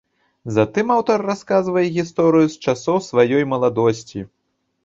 [0.55, 4.19] Затым аўтар расказвае гісторыю з часоў сваёй маладосці.